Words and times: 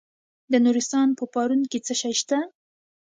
د 0.51 0.53
نورستان 0.65 1.07
په 1.17 1.23
پارون 1.33 1.61
کې 1.71 1.79
څه 1.85 1.93
شی 2.01 2.13
شته؟ 2.21 2.37